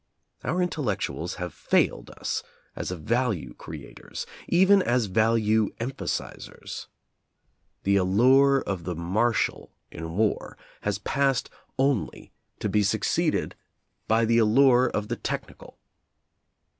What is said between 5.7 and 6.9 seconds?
emphasizers.